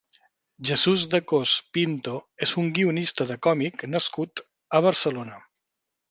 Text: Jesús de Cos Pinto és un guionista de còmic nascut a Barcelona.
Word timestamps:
Jesús 0.67 1.01
de 1.09 1.17
Cos 1.31 1.51
Pinto 1.77 2.13
és 2.47 2.53
un 2.61 2.71
guionista 2.77 3.27
de 3.33 3.37
còmic 3.47 3.83
nascut 3.97 4.43
a 4.79 4.81
Barcelona. 4.87 5.37